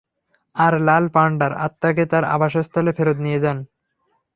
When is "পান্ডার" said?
1.15-1.51